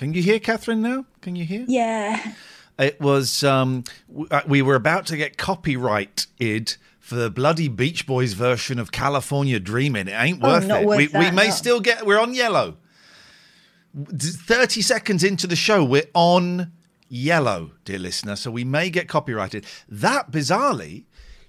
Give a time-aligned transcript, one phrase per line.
[0.00, 1.04] Can you hear Catherine now?
[1.20, 1.66] Can you hear?
[1.68, 2.32] Yeah.
[2.78, 3.84] It was um,
[4.30, 9.60] uh, we were about to get copyrighted for the bloody Beach Boys version of California
[9.60, 10.08] Dreaming.
[10.08, 10.86] It ain't Oh, worth not it.
[10.86, 11.50] worth we, we may no.
[11.50, 12.06] still get.
[12.06, 12.78] We're on yellow.
[14.08, 16.72] Thirty seconds into the show, we're on
[17.10, 18.36] yellow, dear listener.
[18.36, 19.66] So we may get copyrighted.
[19.86, 21.04] That bizarrely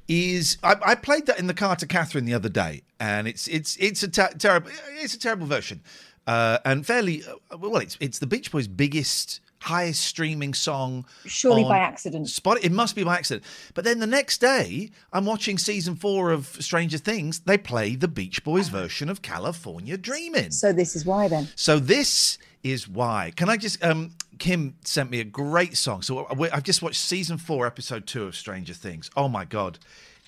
[0.09, 3.47] is I, I played that in the car to Catherine the other day, and it's
[3.47, 5.81] it's it's a ter- terrible it's a terrible version,
[6.27, 7.77] uh, and fairly uh, well.
[7.81, 11.05] It's it's the Beach Boys' biggest, highest streaming song.
[11.25, 12.29] Surely by accident.
[12.29, 13.43] Spot it must be by accident.
[13.73, 17.39] But then the next day, I'm watching season four of Stranger Things.
[17.41, 20.51] They play the Beach Boys version of California Dreaming.
[20.51, 21.47] So this is why then.
[21.55, 23.31] So this is why.
[23.35, 23.83] Can I just?
[23.83, 26.01] Um, Kim sent me a great song.
[26.01, 29.09] So I- I've just watched season four, episode two of Stranger Things.
[29.15, 29.77] Oh my god,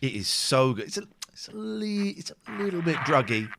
[0.01, 0.85] it is so good.
[0.85, 3.49] It's a, it's a, li- it's a little bit druggy,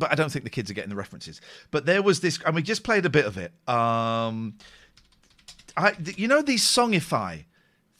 [0.00, 1.40] but I don't think the kids are getting the references.
[1.70, 3.52] But there was this, and we just played a bit of it.
[3.68, 4.54] Um,
[5.76, 7.44] I, you know these songify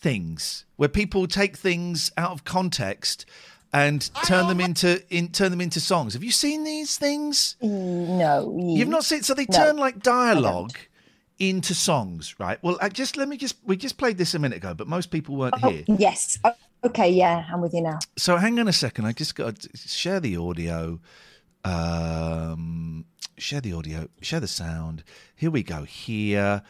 [0.01, 3.27] things where people take things out of context
[3.73, 6.15] and turn them into in, turn them into songs.
[6.15, 7.55] Have you seen these things?
[7.61, 8.59] No.
[8.61, 10.73] You've not seen so they No, turn like dialogue
[11.39, 12.59] into songs, right?
[12.63, 15.11] Well, I just let me just we just played this a minute ago, but most
[15.13, 15.85] people weren't Oh, here.
[15.87, 16.39] yes.
[16.83, 17.99] Okay, yeah, I'm with you now.
[18.17, 19.05] So hang on a second.
[19.05, 20.99] I just got to share the audio.
[21.65, 23.05] Um,
[23.39, 24.09] share the audio.
[24.21, 25.05] Share the sound.
[25.35, 25.85] Here we go.
[25.85, 26.63] Here,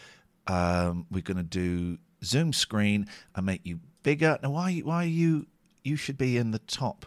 [0.46, 4.38] um, we're going to do zoom screen and make you bigger.
[4.42, 4.78] Now, why?
[4.80, 5.46] Why are you?
[5.84, 7.06] You should be in the top.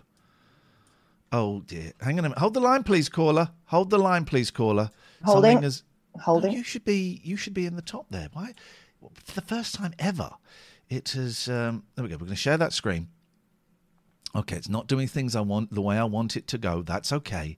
[1.32, 1.94] Oh dear.
[2.02, 2.38] Hang on a minute.
[2.38, 3.50] Hold the line, please, caller.
[3.66, 4.90] Hold the line, please, caller.
[5.24, 5.52] Holding.
[5.52, 5.84] Something has-
[6.22, 6.52] Holding.
[6.52, 7.22] No, you should be.
[7.24, 8.30] You should be in the top there.
[8.34, 8.54] Why?
[9.16, 10.30] For the first time ever,
[10.88, 11.48] it has.
[11.50, 12.16] Um, there we go.
[12.16, 13.08] We're going to share that screen.
[14.36, 16.82] Okay, it's not doing things I want the way I want it to go.
[16.82, 17.58] That's okay,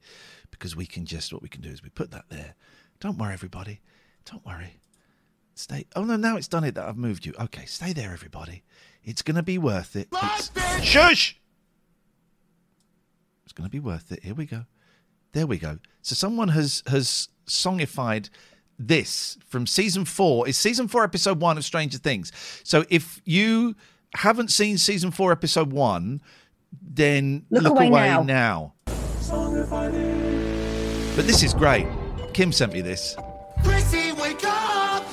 [0.52, 2.56] because we can just what we can do is we put that there.
[3.00, 3.81] Don't worry, everybody.
[4.25, 4.80] Don't worry.
[5.53, 5.85] Stay.
[5.96, 7.34] Oh no, now it's done it that I've moved you.
[7.40, 8.64] Okay, stay there, everybody.
[9.03, 10.09] It's going to be worth it.
[10.12, 10.52] It's,
[10.84, 11.40] shush.
[13.46, 14.24] It's going to be worth it.
[14.24, 14.66] Here we go.
[15.31, 15.80] There we go.
[16.02, 18.30] So someone has has songified
[18.78, 20.47] this from season four.
[20.47, 22.31] It's season four, episode one of Stranger Things.
[22.64, 23.75] So if you
[24.16, 26.22] haven't seen season four, episode one,
[26.81, 28.24] then Look look, away away, now.
[28.24, 28.74] now.
[31.16, 31.88] But this is great.
[32.34, 33.16] Kim sent me this.
[33.64, 35.05] Chrissy, wake up!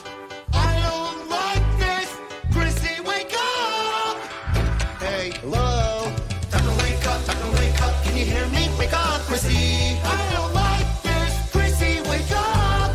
[0.52, 2.16] I don't like this!
[2.52, 4.16] Chrissy, wake up!
[5.00, 6.12] Hey, hello?
[6.50, 8.02] Time to wake up, time to wake up.
[8.04, 8.68] Can you hear me?
[8.78, 9.96] Wake up, Chrissy!
[10.02, 11.50] I don't like this!
[11.52, 12.92] Chrissy, wake up!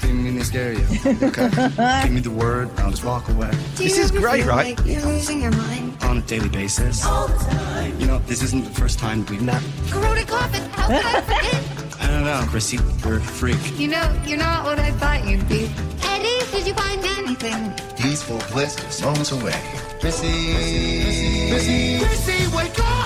[0.00, 0.86] Didn't mean to scare you.
[1.04, 1.48] Okay.
[2.04, 3.50] Give me the word, I'll just walk away.
[3.74, 4.78] This is great, right?
[4.86, 7.06] You're losing your mind On a daily basis.
[7.06, 8.00] all the time.
[8.00, 9.62] You know, this isn't the first time we've met.
[9.90, 12.00] Corroded coffin, how could I forget?
[12.02, 13.78] I don't know, Chrissy, you're a freak.
[13.78, 15.70] You know, you're not what I thought you'd be.
[16.02, 17.72] Eddie, did you find anything?
[17.96, 19.54] Peaceful bliss is moments away.
[20.00, 22.84] Chrissy, Chrissy, Chrissy, Chrissy, wake up!
[22.84, 22.86] I don't like this!
[22.86, 22.99] Chrissy, wake up!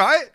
[0.00, 0.30] Right?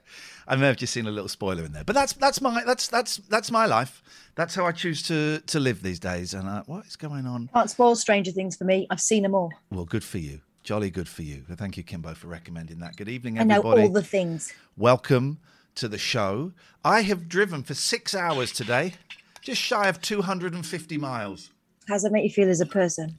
[0.47, 2.87] I may have just seen a little spoiler in there, but that's that's my that's
[2.87, 4.03] that's that's my life.
[4.35, 6.33] That's how I choose to to live these days.
[6.33, 7.49] And uh, what is going on?
[7.53, 8.85] Can't spoil Stranger Things for me.
[8.91, 9.51] I've seen them all.
[9.71, 11.43] Well, good for you, jolly good for you.
[11.51, 12.95] Thank you, Kimbo, for recommending that.
[12.95, 13.81] Good evening, everybody.
[13.81, 14.53] I know all the things.
[14.77, 15.39] Welcome
[15.75, 16.51] to the show.
[16.83, 18.93] I have driven for six hours today,
[19.41, 21.49] just shy of two hundred and fifty miles
[21.87, 23.17] How does that make you feel as a person?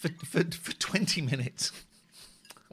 [0.00, 1.72] for for, for twenty minutes.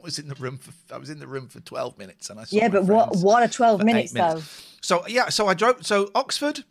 [0.04, 2.44] Was in the room for I was in the room for twelve minutes, and I
[2.44, 4.42] saw Yeah, but what what are 12 for eight minutes, though?
[4.82, 5.86] So yeah, so I drove.
[5.86, 6.62] So Oxford,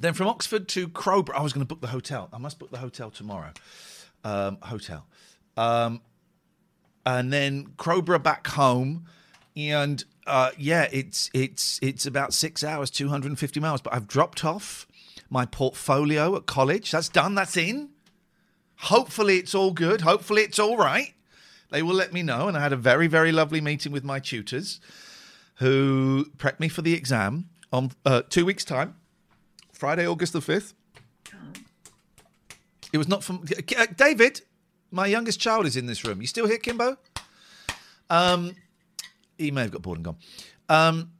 [0.00, 1.36] then from Oxford to Crowborough.
[1.36, 2.30] I was going to book the hotel.
[2.32, 3.52] I must book the hotel tomorrow.
[4.24, 5.06] Um, hotel,
[5.58, 6.00] um,
[7.04, 9.04] and then Crowborough back home,
[9.54, 13.82] and uh, yeah, it's it's it's about six hours, two hundred and fifty miles.
[13.82, 14.86] But I've dropped off
[15.28, 16.90] my portfolio at college.
[16.92, 17.34] That's done.
[17.34, 17.90] That's in.
[18.76, 20.00] Hopefully, it's all good.
[20.00, 21.12] Hopefully, it's all right.
[21.70, 22.48] They will let me know.
[22.48, 24.80] And I had a very, very lovely meeting with my tutors
[25.56, 28.96] who prepped me for the exam on uh, two weeks' time,
[29.72, 30.74] Friday, August the 5th.
[32.92, 33.44] It was not from
[33.76, 34.42] uh, David.
[34.90, 36.20] My youngest child is in this room.
[36.20, 36.96] You still here, Kimbo?
[38.08, 38.54] Um,
[39.36, 40.16] he may have got bored and gone.
[40.68, 41.12] Um,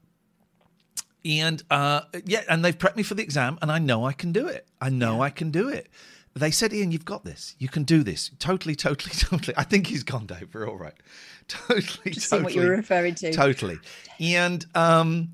[1.23, 4.31] and uh, yeah, and they've prepped me for the exam, and I know I can
[4.31, 4.67] do it.
[4.81, 5.89] I know I can do it.
[6.35, 7.55] They said, Ian, you've got this.
[7.59, 8.31] You can do this.
[8.39, 9.53] Totally, totally, totally.
[9.57, 10.49] I think he's gone, Dave.
[10.53, 10.93] We're all right.
[11.47, 12.43] Totally, Just totally.
[12.43, 13.33] what you were referring to.
[13.33, 13.79] Totally.
[14.19, 15.29] And um,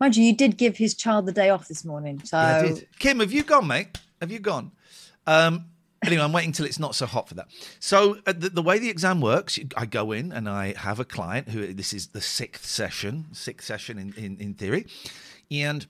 [0.00, 2.22] Mind you, you did give his child the day off this morning.
[2.24, 2.88] So yeah, I did.
[2.98, 4.00] Kim, have you gone, mate?
[4.22, 4.72] Have you gone?
[5.26, 5.66] Um,
[6.04, 7.48] anyway, I'm waiting till it's not so hot for that.
[7.80, 11.04] So uh, the, the way the exam works, I go in and I have a
[11.04, 14.86] client who this is the sixth session, sixth session in in, in theory,
[15.50, 15.86] and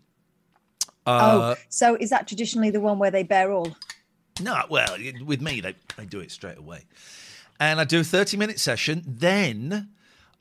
[1.07, 3.77] uh, oh, so is that traditionally the one where they bear all?
[4.41, 6.85] No, well, with me, they, they do it straight away.
[7.61, 9.03] And I do a 30 minute session.
[9.07, 9.89] Then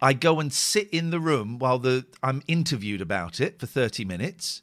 [0.01, 4.05] I go and sit in the room while the I'm interviewed about it for 30
[4.05, 4.61] minutes.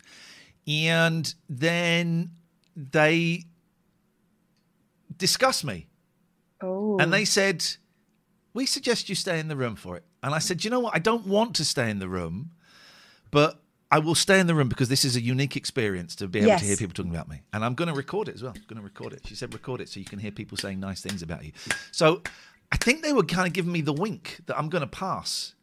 [0.66, 2.31] And then
[2.76, 3.44] they
[5.16, 5.88] discuss me.
[6.62, 7.64] Oh, And they said,
[8.54, 10.04] We suggest you stay in the room for it.
[10.22, 10.94] And I said, You know what?
[10.94, 12.52] I don't want to stay in the room,
[13.31, 13.60] but
[13.90, 16.48] I will stay in the room because this is a unique experience to be able
[16.48, 16.60] Yes.
[16.60, 17.42] to hear people talking about me.
[17.52, 18.52] And I'm going to record it as well.
[18.56, 19.20] I'm going to record it.
[19.26, 21.52] She said, Record it so you can hear people saying nice things about you.
[21.92, 22.22] So
[22.72, 25.54] I think they were kind of giving me the wink that I'm going to pass.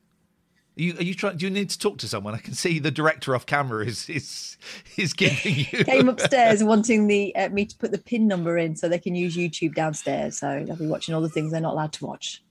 [0.77, 1.35] Are you, are you trying?
[1.35, 2.33] Do you need to talk to someone?
[2.33, 4.55] I can see the director off camera is is
[4.95, 5.83] is giving you.
[5.83, 9.13] came upstairs wanting the uh, me to put the pin number in so they can
[9.13, 10.37] use YouTube downstairs.
[10.39, 12.41] So they'll be watching all the things they're not allowed to watch.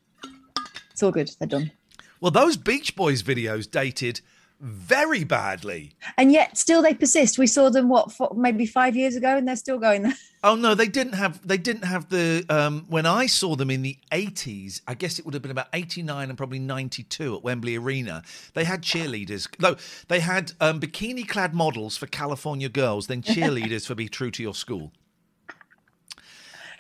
[0.91, 1.31] It's all good.
[1.39, 1.73] They're done.
[2.21, 4.21] Well, those Beach Boys videos dated
[4.61, 5.93] very badly.
[6.17, 7.39] And yet, still, they persist.
[7.39, 10.15] We saw them what for, maybe five years ago, and they're still going there.
[10.43, 13.83] Oh no, they didn't have they didn't have the um when I saw them in
[13.83, 17.77] the 80s, I guess it would have been about 89 and probably 92 at Wembley
[17.77, 18.23] Arena.
[18.55, 19.49] They had cheerleaders.
[19.61, 19.77] No,
[20.09, 24.43] they had um bikini clad models for California girls, then cheerleaders for Be True to
[24.43, 24.93] Your School.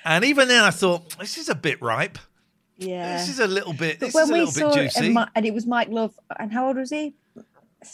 [0.06, 2.16] And even then I thought this is a bit ripe.
[2.78, 3.18] Yeah.
[3.18, 5.52] This is a little bit But when is a we saw it, and, and it
[5.52, 7.14] was Mike Love, and how old was he?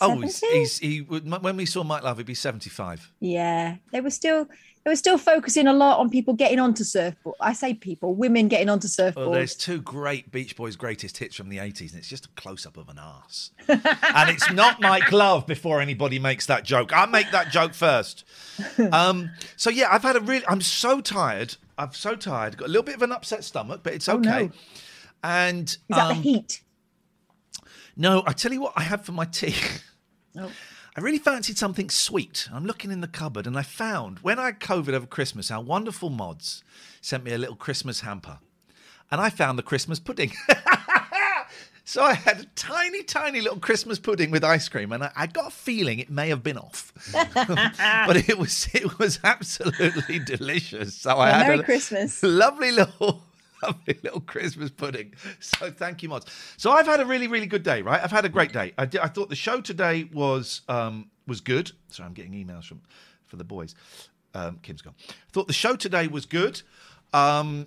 [0.00, 3.12] Oh, he's, he's he would when we saw Mike Love he'd be 75.
[3.20, 4.48] Yeah, they were still
[4.86, 7.34] they were still focusing a lot on people getting onto surfboard.
[7.40, 9.16] I say people, women getting onto surfboards.
[9.16, 12.28] Well, there's two great Beach Boys greatest hits from the 80s, and it's just a
[12.36, 13.50] close up of an ass.
[13.68, 16.96] and it's not Mike Love before anybody makes that joke.
[16.96, 18.24] I make that joke first.
[18.92, 21.56] Um, so, yeah, I've had a really, I'm so tired.
[21.76, 22.56] I'm so tired.
[22.56, 24.44] Got a little bit of an upset stomach, but it's Oh, okay.
[24.44, 24.50] no.
[25.24, 26.62] And Is that um, the heat?
[27.96, 29.54] No, I tell you what I had for my tea.
[30.38, 30.50] Oh.
[30.94, 32.46] I really fancied something sweet.
[32.52, 35.62] I'm looking in the cupboard and I found, when I had COVID over Christmas, our
[35.62, 36.62] wonderful mods
[37.00, 38.38] sent me a little Christmas hamper.
[39.10, 40.32] And I found the Christmas pudding.
[41.84, 45.26] so I had a tiny, tiny little Christmas pudding with ice cream, and I, I
[45.26, 46.92] got a feeling it may have been off.
[47.12, 50.94] but it was it was absolutely delicious.
[50.94, 52.22] So I had Merry a Christmas.
[52.22, 53.22] lovely little
[53.62, 55.14] lovely little Christmas pudding.
[55.40, 56.26] So thank you, mods.
[56.56, 58.02] So I've had a really, really good day, right?
[58.02, 58.72] I've had a great day.
[58.78, 61.72] I, did, I thought the show today was um, was good.
[61.88, 62.80] Sorry, I'm getting emails from
[63.24, 63.74] for the boys.
[64.34, 64.94] Um, Kim's gone.
[65.08, 66.62] I thought the show today was good.
[67.12, 67.66] Um,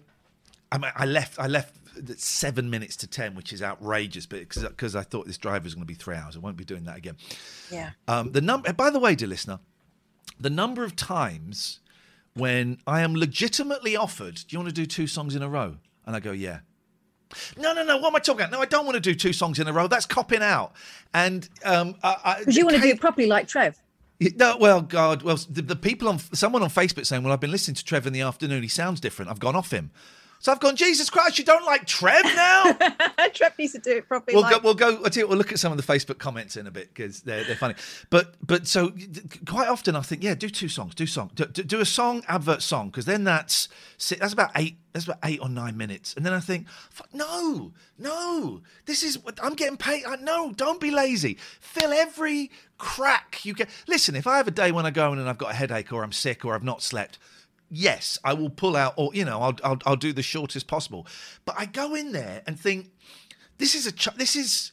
[0.71, 1.39] I, mean, I left.
[1.39, 5.37] I left at seven minutes to ten, which is outrageous, but because I thought this
[5.37, 7.17] drive was going to be three hours, I won't be doing that again.
[7.71, 7.91] Yeah.
[8.07, 8.71] Um, the number.
[8.73, 9.59] By the way, dear listener,
[10.39, 11.79] the number of times
[12.39, 15.77] when I am legitimately offered, "Do you want to do two songs in a row?"
[16.05, 16.59] and I go, "Yeah,"
[17.57, 17.97] No, no, no.
[17.97, 18.51] What am I talking about?
[18.51, 19.87] No, I don't want to do two songs in a row.
[19.87, 20.73] That's copping out.
[21.13, 23.77] And um, because you want to do it properly, like Trev.
[24.35, 27.51] No, well, God, well, the, the people on someone on Facebook saying, "Well, I've been
[27.51, 28.63] listening to Trev in the afternoon.
[28.63, 29.31] He sounds different.
[29.31, 29.91] I've gone off him."
[30.41, 32.71] So I've gone, Jesus Christ, you don't like Trev now?
[33.33, 34.35] Trev needs to do it properly.
[34.35, 34.59] we'll like- go.
[34.63, 35.05] We'll go.
[35.13, 37.57] You, we'll look at some of the Facebook comments in a bit because they're they're
[37.57, 37.75] funny.
[38.09, 38.93] But but so
[39.45, 42.61] quite often I think, yeah, do two songs, do song, do, do a song advert
[42.61, 43.67] song because then that's
[44.17, 44.77] that's about eight.
[44.93, 46.67] That's about eight or nine minutes, and then I think,
[47.13, 50.03] no, no, this is what I'm getting paid.
[50.05, 51.37] I, no, don't be lazy.
[51.59, 53.69] Fill every crack you get.
[53.87, 55.93] Listen, if I have a day when I go in and I've got a headache
[55.93, 57.19] or I'm sick or I've not slept,
[57.69, 61.05] yes, I will pull out, or you know, I'll I'll, I'll do the shortest possible.
[61.45, 62.91] But I go in there and think,
[63.57, 64.71] this is a ch- this is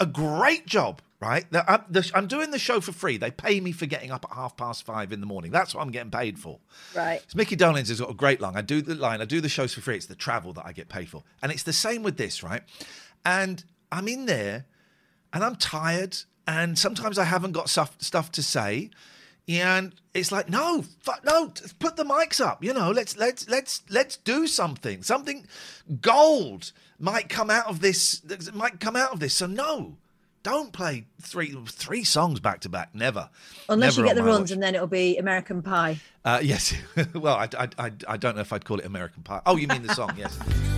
[0.00, 1.50] a great job, right?
[1.50, 3.16] That I'm, the, I'm doing the show for free.
[3.16, 5.50] They pay me for getting up at half past five in the morning.
[5.50, 6.60] That's what I'm getting paid for.
[6.94, 7.20] right.
[7.26, 8.56] So Mickey Dolans has got a great line.
[8.56, 9.20] I do the line.
[9.20, 9.96] I do the shows for free.
[9.96, 12.62] It's the travel that I get paid for, and it's the same with this, right?
[13.24, 14.66] And I'm in there,
[15.32, 18.90] and I'm tired, and sometimes I haven't got stuff stuff to say,
[19.48, 22.62] and it's like, no, fuck, no, put the mics up.
[22.62, 25.02] You know, let's let's let's let's do something.
[25.02, 25.46] Something
[26.00, 28.22] gold might come out of this.
[28.52, 29.34] Might come out of this.
[29.34, 29.96] So no.
[30.44, 32.94] Don't play three three songs back to back.
[32.94, 33.28] Never.
[33.68, 34.50] Unless Never you get the runs, watch.
[34.52, 35.98] and then it'll be American Pie.
[36.24, 36.74] Uh, yes.
[37.14, 39.40] well, I, I, I, I don't know if I'd call it American Pie.
[39.46, 40.12] Oh, you mean the song?
[40.16, 40.38] Yes.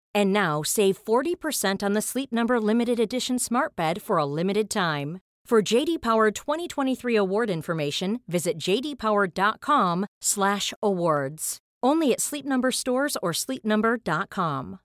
[0.15, 4.69] And now save 40% on the Sleep Number limited edition Smart Bed for a limited
[4.69, 5.19] time.
[5.45, 11.57] For JD Power 2023 award information, visit jdpower.com/awards.
[11.83, 14.79] Only at Sleep Number stores or sleepnumber.com.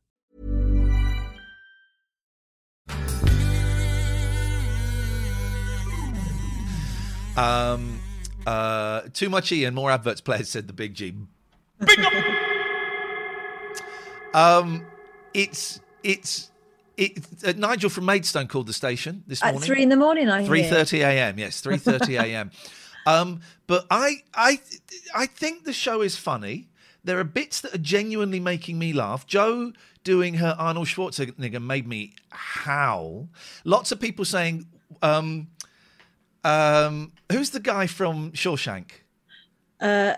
[7.37, 8.01] Um,
[8.47, 11.15] uh, too much E and more adverts players, said the Big G.
[11.85, 11.99] Big.
[14.35, 14.87] Um,
[15.37, 16.51] it's it's
[16.97, 17.19] it.
[17.45, 19.61] Uh, Nigel from Maidstone called the station this morning.
[19.61, 20.45] At three in the morning, I.
[20.45, 21.39] Three thirty a.m.
[21.39, 22.51] Yes, three thirty a.m.
[23.07, 24.61] um, but I, I,
[25.15, 26.69] I think the show is funny.
[27.05, 29.27] There are bits that are genuinely making me laugh.
[29.27, 33.29] Joe doing her Arnold Schwarzenegger made me howl.
[33.65, 34.67] Lots of people saying,
[35.03, 35.49] um,
[36.45, 38.91] um, "Who's the guy from Shawshank?"
[39.81, 40.15] Uh,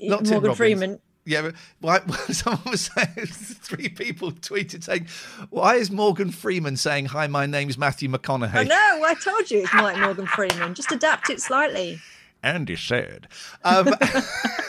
[0.00, 1.00] Not Morgan Freeman.
[1.24, 1.54] Yeah, but
[2.08, 5.06] why, someone was saying, three people tweeted saying,
[5.50, 8.54] why is Morgan Freeman saying, hi, my name's Matthew McConaughey?
[8.54, 9.04] I know.
[9.04, 10.74] I told you it's like Morgan Freeman.
[10.74, 12.00] Just adapt it slightly.
[12.42, 13.28] Andy said.
[13.64, 13.94] Um,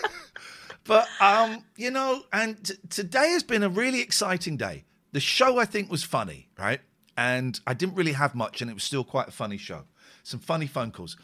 [0.84, 4.84] but, um, you know, and t- today has been a really exciting day.
[5.14, 6.82] The show, I think, was funny, right?
[7.18, 9.84] And I didn't really have much, and it was still quite a funny show.
[10.24, 11.18] Some funny phone calls.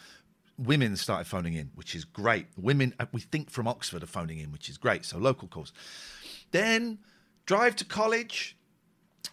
[0.57, 2.47] Women started phoning in, which is great.
[2.57, 5.05] Women, uh, we think from Oxford, are phoning in, which is great.
[5.05, 5.71] So local calls.
[6.51, 6.99] Then
[7.45, 8.57] drive to college.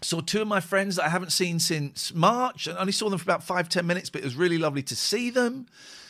[0.02, 2.68] Saw two of my friends that I haven't seen since March.
[2.68, 4.96] I only saw them for about five, 10 minutes, but it was really lovely to
[4.96, 5.66] see them.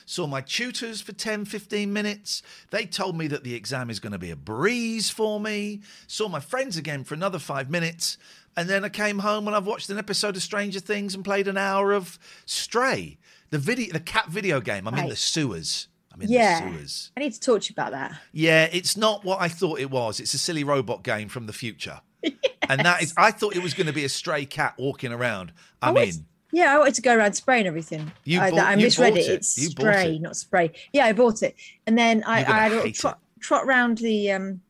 [0.07, 2.43] Saw my tutors for 10, 15 minutes.
[2.71, 5.81] They told me that the exam is going to be a breeze for me.
[6.07, 8.19] Saw my friends again for another five minutes.
[8.57, 11.49] And then I came home and I've watched an episode of Stranger Things and played
[11.49, 13.19] an hour of Stray,
[13.51, 14.87] the video, the cat video game.
[14.87, 15.89] I'm in the sewers.
[16.13, 16.61] I'm in yeah.
[16.61, 17.11] the sewers.
[17.17, 18.17] I need to talk to you about that.
[18.33, 20.21] Yeah, it's not what I thought it was.
[20.21, 22.01] It's a silly robot game from the future.
[22.67, 25.53] And that is, I thought it was going to be a stray cat walking around.
[25.83, 26.27] I I'm wanted- in.
[26.51, 28.11] Yeah, I wanted to go around spraying everything.
[28.25, 29.29] You I, bought- I you misread bought it.
[29.29, 29.33] it.
[29.33, 30.23] It's You spray, it.
[30.23, 30.73] not spray.
[30.93, 31.57] Yeah, I bought it,
[31.87, 34.63] and then I, I had a trot, trot round the um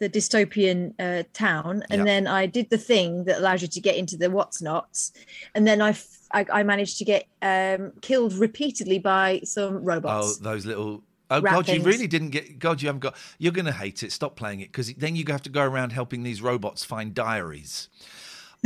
[0.00, 2.04] the dystopian uh, town, and Yeah.
[2.04, 5.12] then I did the thing that allows you to get into the what's nots,
[5.54, 10.40] and then I, f- I I managed to get um killed repeatedly by some robots.
[10.40, 11.04] Oh, those little.
[11.32, 12.58] Oh God, you really didn't get.
[12.58, 13.14] God, you haven't got.
[13.38, 14.10] You're going to hate it.
[14.10, 17.88] Stop playing it because then you have to go around helping these robots find diaries.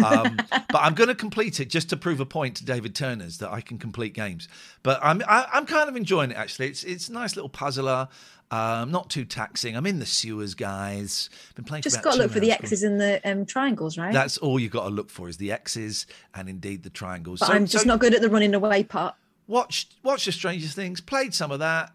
[0.02, 3.38] Um, but I'm going to complete it just to prove a point to David Turner's
[3.38, 4.48] that I can complete games.
[4.82, 6.68] But I'm I, I'm kind of enjoying it actually.
[6.68, 8.08] It's it's a nice little puzzler.
[8.50, 9.76] Um, not too taxing.
[9.76, 11.30] I'm in the sewers, guys.
[11.56, 11.82] Been playing.
[11.82, 12.52] Just got to look for the.
[12.52, 14.12] X's and the um, triangles, right?
[14.12, 17.40] That's all you got to look for is the X's and indeed the triangles.
[17.40, 19.14] but So- I'm just so not good at the running away part.
[19.46, 21.92] watched watched the Stranger Things, played some of that,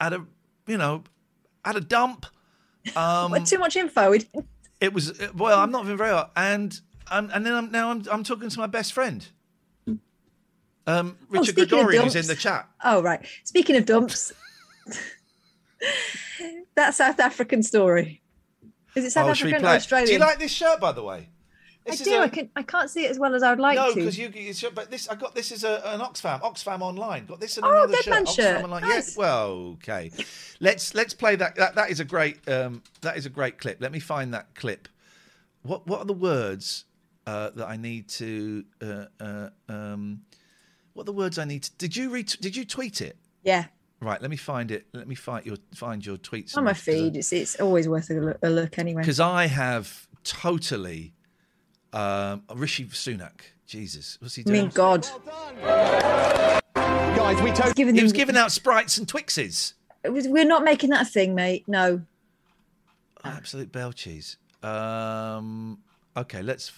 [0.00, 0.26] had a
[0.66, 1.04] you know,
[1.64, 2.26] had a dump.
[2.96, 4.14] Um, too much info.
[4.80, 6.78] It was well, I'm not even very hot, and
[7.12, 9.26] um, and then I'm now I'm I'm talking to my best friend,
[10.86, 12.68] um, Richard speaking of Gregorian, who's in the chat.
[12.82, 13.24] Oh right.
[13.44, 14.32] Speaking of dumps,
[16.74, 18.22] that South African story.
[18.94, 19.68] Is it South oh, African or?
[19.68, 20.06] Australian?
[20.06, 21.28] Do you like this shirt, by the way?
[21.86, 22.14] I This is do.
[22.14, 22.50] a- I can.
[22.56, 23.88] I can't see it as well as I would like no, to.
[23.90, 26.80] No, because you, you should- but this I got this is a, an Oxfam, Oxfam
[26.80, 27.26] online.
[27.26, 28.14] Got this in Oh, another Dead shirt.
[28.14, 28.64] Man Oxfam shirt.
[28.64, 28.82] online.
[28.82, 29.16] Nice.
[29.16, 30.10] Yeah, well, okay.
[30.60, 31.56] Let's let's play that.
[31.56, 33.78] That that is a great um that is a great clip.
[33.80, 34.88] Let me find that clip.
[35.62, 36.84] What what are the words
[37.26, 40.22] uh, that I need to uh, uh, um
[40.94, 43.16] what are the words I need to Did you read did you tweet it?
[43.42, 43.64] yeah,
[44.00, 44.86] Right, let me find it.
[44.92, 46.56] Let me find your find your tweets.
[46.56, 47.16] on my feed.
[47.16, 49.02] It's it's always worth a look, a look anyway.
[49.02, 51.14] Because I have totally
[51.92, 53.40] um Rishi Sunak.
[53.66, 54.56] Jesus, what's he doing?
[54.56, 54.66] I doing?
[54.66, 55.06] mean, God,
[56.74, 57.84] Guys, we He's totally.
[57.86, 59.74] He them, was giving out sprites and Twixes.
[60.10, 61.64] was- we're not making that a thing, mate.
[61.66, 62.02] No.
[63.24, 64.36] Absolute bell cheese.
[64.62, 65.78] Um,
[66.16, 66.72] okay, let's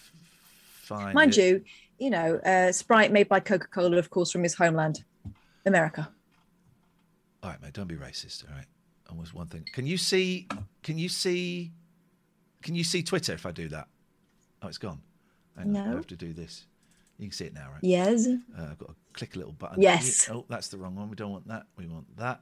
[0.91, 1.62] Mind you,
[1.99, 5.05] you know, uh, Sprite made by Coca Cola, of course, from his homeland,
[5.67, 6.09] America.
[7.42, 7.73] All right, mate.
[7.73, 8.49] Don't be racist.
[8.49, 8.66] All right.
[9.11, 9.66] Almost one thing.
[9.73, 10.49] Can you see?
[10.83, 11.73] Can you see?
[12.62, 13.87] Can you see Twitter if I do that?
[14.62, 15.01] Oh, it's gone.
[15.57, 16.66] Hang on, I have to do this.
[17.18, 17.79] You can see it now, right?
[17.83, 18.27] Yes.
[18.27, 19.81] Uh, I've got to click a little button.
[19.81, 20.29] Yes.
[20.31, 21.09] Oh, that's the wrong one.
[21.11, 21.66] We don't want that.
[21.77, 22.40] We want that.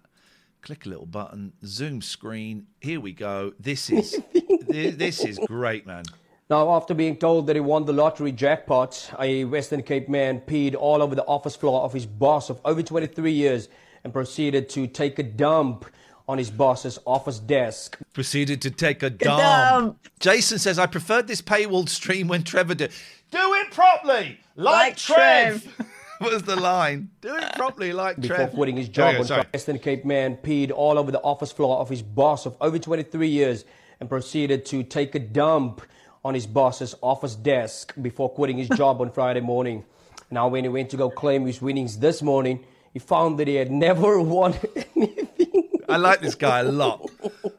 [0.62, 1.52] Click a little button.
[1.66, 2.68] Zoom screen.
[2.80, 3.52] Here we go.
[3.58, 6.04] This is thi- this is great, man.
[6.52, 10.74] Now, after being told that he won the lottery jackpot, a Western Cape man peed
[10.74, 13.70] all over the office floor of his boss of over 23 years
[14.04, 15.86] and proceeded to take a dump
[16.28, 17.98] on his boss's office desk.
[18.12, 19.40] Proceeded to take a dump.
[19.40, 20.08] dump.
[20.20, 22.92] Jason says, I preferred this paywalled stream when Trevor did.
[23.30, 25.86] Do it properly, like, Like Trev.
[26.20, 27.08] was the line.
[27.22, 28.52] Do it properly, like trev Before Trev.
[28.52, 29.38] quitting his job you go, on sorry.
[29.44, 32.78] Friday, Western Cape man peed all over the office floor of his boss of over
[32.78, 33.64] 23 years
[34.00, 35.80] and proceeded to take a dump
[36.24, 39.84] on his boss's office desk before quitting his job on Friday morning.
[40.30, 43.56] Now, when he went to go claim his winnings this morning, he found that he
[43.56, 44.54] had never won
[44.96, 45.68] anything.
[45.88, 47.10] I like this guy a lot.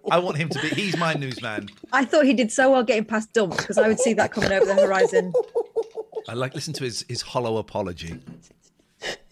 [0.09, 0.69] I want him to be.
[0.69, 1.69] He's my newsman.
[1.91, 4.51] I thought he did so well getting past dumps because I would see that coming
[4.51, 5.33] over the horizon.
[6.27, 8.19] I like listen to his his hollow apology.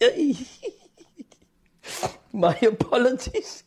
[2.32, 3.64] My apologies.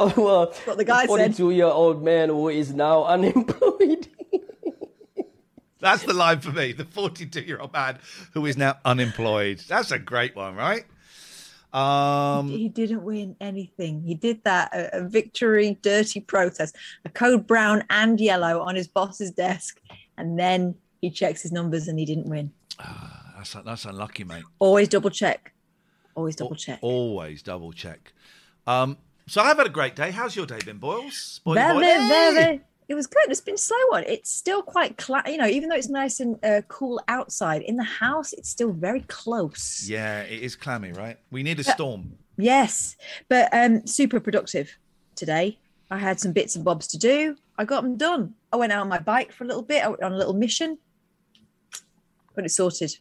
[0.00, 1.36] Oh, well, what the guy said.
[1.36, 4.08] 42 year old man who is now unemployed.
[5.80, 6.72] That's the line for me.
[6.72, 7.98] The 42 year old man
[8.32, 9.62] who is now unemployed.
[9.68, 10.84] That's a great one, right?
[11.72, 14.02] Um, he didn't win anything.
[14.02, 18.88] He did that a, a victory dirty protest, a code brown and yellow on his
[18.88, 19.80] boss's desk,
[20.18, 22.50] and then he checks his numbers and he didn't win.
[23.36, 24.44] that's that's unlucky, mate.
[24.58, 25.52] Always double check.
[26.16, 26.80] Always double check.
[26.82, 28.12] Always double check.
[28.66, 28.98] Um,
[29.30, 30.10] so I've had a great day.
[30.10, 31.40] How's your day been, Boils?
[31.46, 32.34] Boily Very, boily?
[32.34, 32.60] very.
[32.88, 33.22] It was good.
[33.28, 34.02] It's been slow one.
[34.08, 37.76] It's still quite, cla- you know, even though it's nice and uh, cool outside, in
[37.76, 39.88] the house, it's still very close.
[39.88, 41.16] Yeah, it is clammy, right?
[41.30, 42.14] We need a storm.
[42.36, 42.96] Yes,
[43.28, 44.76] but um, super productive
[45.14, 45.58] today.
[45.92, 47.36] I had some bits and bobs to do.
[47.56, 48.34] I got them done.
[48.52, 49.84] I went out on my bike for a little bit.
[49.84, 50.76] I went on a little mission.
[52.34, 52.96] Got it sorted.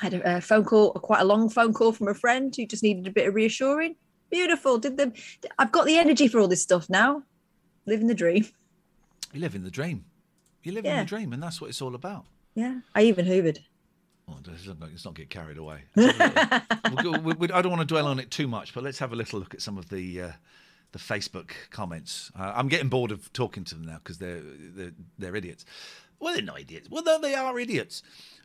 [0.00, 2.66] I had a, a phone call, quite a long phone call from a friend who
[2.66, 3.94] just needed a bit of reassuring.
[4.32, 4.78] Beautiful.
[4.78, 5.12] Did them.
[5.58, 7.22] I've got the energy for all this stuff now.
[7.86, 8.46] Living the dream.
[9.32, 10.04] You live in the dream.
[10.64, 11.02] You live in Yeah.
[11.02, 12.24] the dream, and that's what it's all about.
[12.54, 12.80] Yeah.
[12.94, 13.58] I even hoovered.
[14.28, 15.82] Oh, let's not, get carried away.
[15.96, 16.36] Let's have
[16.84, 18.72] a little- we'll go- we- we- I don't want to dwell on it too much,
[18.72, 20.32] but let's have a little look at some of the uh,
[20.92, 22.30] the Facebook comments.
[22.38, 25.64] Uh, I'm getting bored of talking to them now because they're, they're they're idiots.
[26.20, 26.88] Well, they're not idiots.
[26.88, 28.02] Well, no, they are idiots.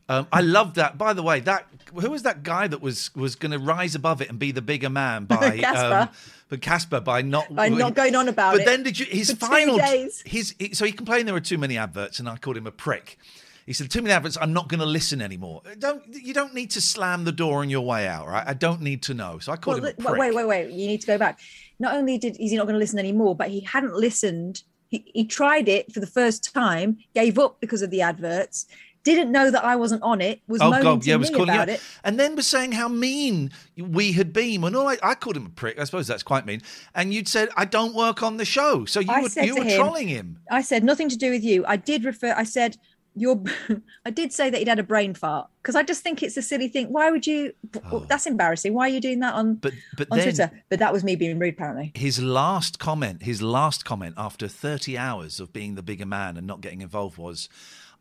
[0.09, 0.97] Um, I love that.
[0.97, 4.21] By the way, that who was that guy that was was going to rise above
[4.21, 5.95] it and be the bigger man by Casper.
[5.95, 6.09] um,
[6.49, 9.05] but Casper by not By not going on about but it But then did you
[9.05, 10.23] his final days.
[10.25, 12.71] his he- so he complained there were too many adverts and I called him a
[12.71, 13.17] prick.
[13.65, 14.37] He said, "Too many adverts.
[14.39, 15.61] I'm not going to listen anymore.
[15.77, 18.45] Don't you don't need to slam the door on your way out, right?
[18.47, 20.17] I don't need to know." So I called Well, him a prick.
[20.21, 20.71] wait, wait, wait.
[20.71, 21.37] You need to go back.
[21.77, 24.63] Not only did is he not going to listen anymore, but he hadn't listened.
[24.87, 28.67] He, he tried it for the first time, gave up because of the adverts,
[29.15, 31.49] didn't know that I wasn't on it, was Oh moaning God, to yeah, me calling
[31.49, 31.81] about it.
[32.03, 34.61] and then was saying how mean we had been.
[34.61, 36.61] When all I, I called him a prick, I suppose that's quite mean.
[36.95, 39.63] And you'd said I don't work on the show, so you I were you were
[39.63, 40.39] him- trolling him.
[40.49, 41.65] I said nothing to do with you.
[41.67, 42.33] I did refer.
[42.35, 42.77] I said
[43.15, 43.43] your.
[44.05, 46.41] I did say that he'd had a brain fart because I just think it's a
[46.41, 46.87] silly thing.
[46.87, 47.53] Why would you?
[47.73, 48.05] well, oh.
[48.07, 48.73] that's embarrassing.
[48.73, 49.57] Why are you doing that on Oh.
[49.61, 50.51] But but on then Twitter?
[50.69, 51.91] But that was me being rude, apparently.
[51.95, 56.47] his last comment, his last comment after 30 hours of being the bigger man and
[56.47, 57.49] not getting involved was,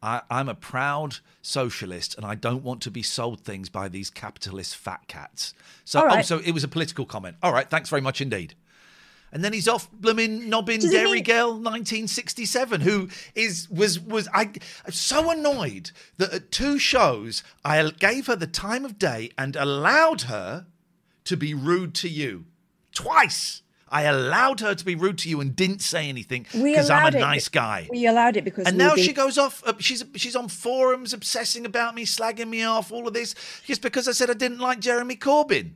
[0.06, 4.08] I, I'm a proud socialist and I don't want to be sold things by these
[4.08, 5.52] capitalist fat cats.
[5.84, 7.36] So, All oh, so it was a political comment.
[7.42, 8.54] All right, thanks very much indeed.
[9.32, 14.28] And then he's off blooming knobbing Does Dairy mean- Girl 1967, who is was was
[14.32, 14.52] I
[14.86, 19.56] I'm so annoyed that at two shows I gave her the time of day and
[19.56, 20.66] allowed her
[21.24, 22.44] to be rude to you
[22.92, 23.62] twice.
[23.88, 27.16] I allowed her to be rude to you and didn't say anything because I'm a
[27.16, 27.86] it- nice guy.
[27.90, 28.66] We allowed it because.
[28.66, 29.62] and now were she goes off.
[29.64, 33.82] Uh, she's she's on forums obsessing about me, slagging me off, all of this, just
[33.82, 35.72] because I said I didn't like Jeremy Corbyn.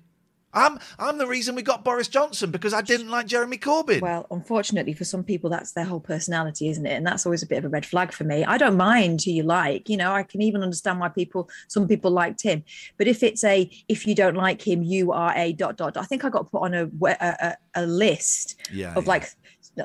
[0.52, 4.00] I'm I'm the reason we got Boris Johnson because I didn't like Jeremy Corbyn.
[4.00, 6.92] Well, unfortunately, for some people, that's their whole personality, isn't it?
[6.92, 8.44] And that's always a bit of a red flag for me.
[8.44, 9.88] I don't mind who you like.
[9.88, 12.64] You know, I can even understand why people, some people liked him.
[12.96, 15.94] But if it's a, if you don't like him, you are a dot dot.
[15.94, 19.08] dot I think I got put on a a, a, a list Yeah, of yeah.
[19.08, 19.30] like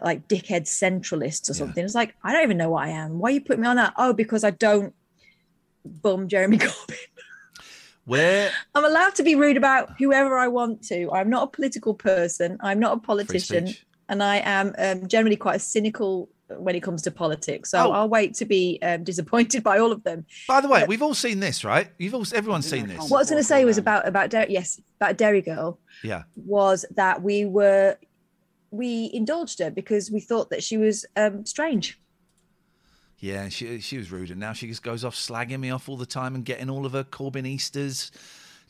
[0.03, 1.85] like dickhead centralists or something.
[1.85, 3.19] It's like I don't even know what I am.
[3.19, 3.93] Why you put me on that?
[3.97, 4.95] Oh, because I don't
[5.85, 6.97] bum Jeremy Corbyn.
[8.05, 11.11] Where I'm allowed to be rude about whoever I want to.
[11.11, 12.57] I'm not a political person.
[12.61, 13.73] I'm not a politician,
[14.09, 17.71] and I am um, generally quite a cynical when it comes to politics.
[17.71, 17.91] So Oh.
[17.91, 20.25] I'll wait to be um, disappointed by all of them.
[20.47, 21.89] By the way, we've all seen this, right?
[21.97, 23.09] You've all everyone's seen this.
[23.09, 26.23] What I was going to say was about about Der- yes about Derry Girl Yeah.
[26.35, 27.97] was that we were
[28.69, 31.99] we indulged her because we thought that she was um, strange.
[33.25, 35.97] Yeah, she she was rude, and now she just goes off slagging me off all
[35.97, 38.11] the time and getting all of her Corbynistas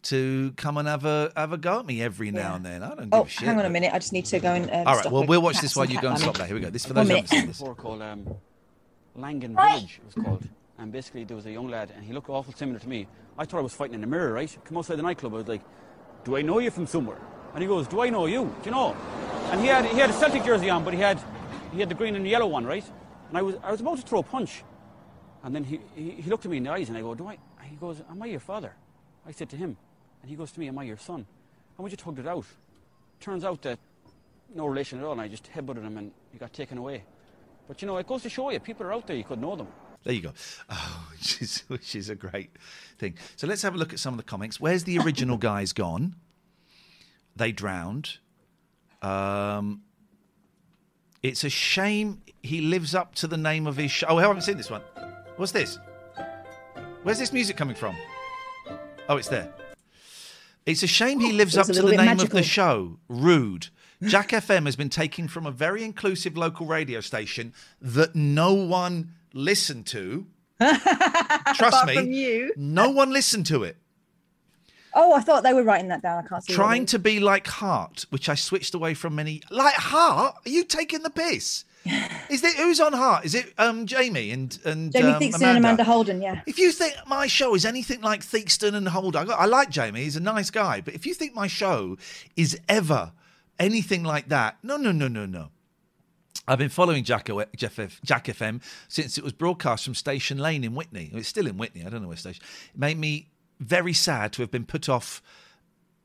[0.04, 2.56] to come and have a have a go at me every now Yeah.
[2.56, 2.84] and then.
[2.84, 3.48] I don't give Oh, a shit.
[3.48, 3.92] hang on a minute.
[3.94, 4.70] I just need to go and.
[4.72, 6.48] Um, All right, stop well we'll watch this while you go and stop that.
[6.48, 6.70] Here we go.
[6.70, 7.56] This for One those who haven't minute.
[7.56, 7.78] seen this.
[7.78, 8.28] called um,
[9.16, 10.48] Langan Village, it was called.
[10.78, 13.08] And basically, there was a young lad, and he looked awful similar to me.
[13.38, 14.56] I thought I was fighting in the mirror, right?
[14.66, 15.62] Come outside the nightclub, I was like,
[16.24, 17.20] "Do I know you from somewhere?"
[17.54, 18.44] And he goes, "Do I know you?
[18.62, 18.96] Do you know?"
[19.52, 21.20] And he had he had a Celtic jersey on, but he had
[21.74, 22.86] he had the green and yellow one, right?
[23.36, 24.64] And I was I was about to throw a punch,
[25.44, 27.28] and then he he, he looked at me in the eyes, and I go, "Do
[27.28, 28.74] I?" He goes, "Am I your father?"
[29.28, 29.76] I said to him,
[30.22, 31.26] and he goes to me, "Am I your son?"
[31.78, 32.46] And we just hugged it out.
[33.20, 33.78] Turns out that
[34.56, 37.04] no relation at all, and I just headbutted him, and he got taken away.
[37.68, 39.58] But you know, it goes to show you, people are out there, you could know
[39.58, 39.68] them.
[40.06, 40.34] There you go.
[40.70, 42.52] Oh, which is which is a great
[43.00, 43.16] thing.
[43.36, 44.62] So let's have a look at some of the comics.
[44.62, 46.16] Where's the original guys gone?
[47.36, 48.20] They drowned.
[49.02, 49.82] Um,
[51.26, 54.06] it's a shame he lives up to the name of his show.
[54.10, 54.82] Oh, I haven't seen this one.
[55.38, 55.80] What's this?
[57.02, 57.96] Where's this music coming from?
[59.10, 59.52] Oh, it's there.
[60.68, 63.00] It's a shame he lives up to the name bit of the show.
[63.08, 63.70] Rude.
[64.04, 69.14] Jack FM has been taken from a very inclusive local radio station that no one
[69.34, 70.28] listened to.
[71.56, 73.78] Trust me, no one listened to it.
[74.98, 76.24] Oh, I thought they were writing that down.
[76.24, 76.54] I can't see.
[76.54, 79.42] Trying to be like Heart, which I switched away from many.
[79.52, 80.36] Like Heart?
[80.46, 81.66] Are you taking the piss?
[82.30, 83.26] Is it who's on Heart?
[83.26, 86.42] Is it um Jamie and and Jamie um, Theakston and Amanda Holden, yeah.
[86.48, 89.70] If you think my show is anything like Theakston and Holden, I, got- I like
[89.70, 91.98] Jamie, he's a nice guy, but if you think my show
[92.36, 93.12] is ever
[93.60, 95.50] anything like that, no, no, no, no, no.
[96.48, 100.74] I've been following Jack, Jeff Jack FM since it was broadcast from Station Lane in
[100.74, 101.12] Witney.
[101.14, 101.86] It's still in Witney.
[101.86, 102.44] I don't know where station.
[102.74, 103.28] It made me
[103.60, 105.22] very sad to have been put off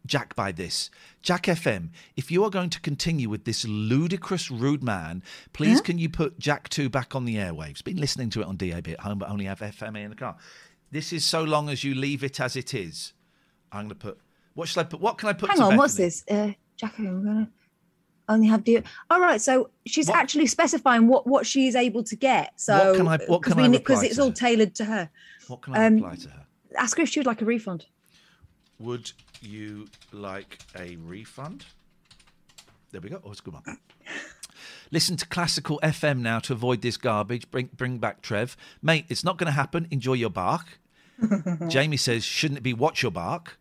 [0.07, 0.91] Jack by this.
[1.21, 5.99] Jack FM, if you are going to continue with this ludicrous, rude man, please can
[5.99, 7.85] you put Jack 2 back on the airwaves?
[7.85, 10.37] Been listening to it on DAB at home, but only have FMA in the car.
[10.91, 13.13] This is so long as you leave it as it is.
[13.71, 14.19] I'm going to put.
[14.55, 15.01] What should I put?
[15.01, 15.51] What can I put?
[15.51, 16.25] Hang to on, what's this?
[16.29, 17.51] Uh, Jack, I'm gonna
[18.29, 18.83] only have the.
[19.11, 22.53] All right, so she's actually specifying what what she's able to get.
[22.59, 25.11] So What can I- what can I because it's all tailored to her.
[25.47, 26.39] What can I Um, reply to her?
[26.77, 27.87] Ask her if she would like a refund.
[28.79, 31.67] Would you like a refund?
[32.93, 33.21] There we go.
[33.25, 33.63] Oh, it's a good one.
[34.91, 37.51] Listen to classical FM now to avoid this garbage.
[37.51, 38.57] Bring bring back Trev.
[38.83, 39.87] Mate, it's not going to happen.
[39.91, 40.81] Enjoy your bark.
[41.69, 43.59] Jamie says, shouldn't it be watch your bark?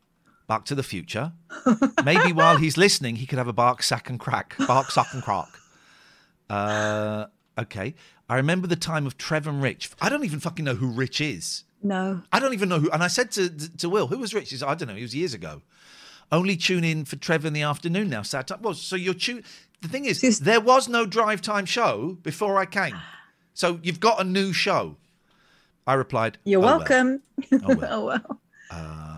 [0.48, 1.34] Bark to the future.
[2.06, 4.56] Maybe while he's listening, he could have a bark, sack, and crack.
[4.66, 5.50] Bark, sack and crack.
[6.50, 7.26] Uh,
[7.58, 7.94] okay.
[8.28, 9.92] I remember the time of Trevor and Rich.
[10.02, 11.66] I don't even fucking know who Rich is.
[11.82, 12.22] No.
[12.32, 12.90] I don't even know who.
[12.92, 14.50] And I said to to Will, who was Rich?
[14.50, 14.96] He said, I don't know.
[14.96, 15.62] It was years ago.
[16.32, 18.22] Only tune in for Trevor in the afternoon now.
[18.22, 18.62] Sat up.
[18.62, 19.44] Well, so you're tune.
[19.82, 22.96] The thing is, there was no drive time show before I came.
[23.54, 24.98] So you've got a new show.
[25.88, 27.22] I replied, You're "Oh, well." welcome.
[27.52, 27.80] Oh, well.
[27.92, 28.40] Oh, well.
[28.72, 29.09] Um,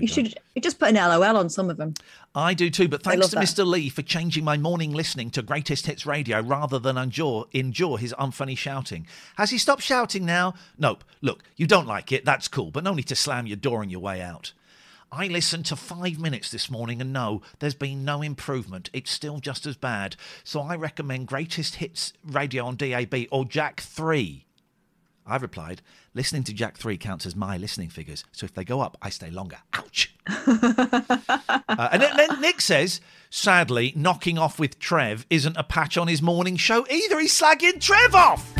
[0.00, 1.94] You should you just put an LOL on some of them.
[2.34, 3.44] I do too, but thanks to that.
[3.44, 3.66] Mr.
[3.66, 8.14] Lee for changing my morning listening to Greatest Hits Radio rather than endure, endure his
[8.18, 9.06] unfunny shouting.
[9.36, 10.54] Has he stopped shouting now?
[10.78, 11.04] Nope.
[11.20, 13.90] Look, you don't like it, that's cool, but no need to slam your door on
[13.90, 14.52] your way out.
[15.12, 18.90] I listened to five minutes this morning and no, there's been no improvement.
[18.92, 20.14] It's still just as bad.
[20.44, 24.46] So I recommend Greatest Hits Radio on DAB or Jack 3.
[25.30, 25.80] I replied,
[26.14, 29.10] listening to Jack 3 counts as my listening figures, so if they go up, I
[29.10, 29.58] stay longer.
[29.74, 30.14] Ouch.
[31.68, 36.08] Uh, and then, then Nick says, sadly, knocking off with Trev isn't a patch on
[36.08, 37.18] his morning show either.
[37.20, 38.59] He's slagging Trev off.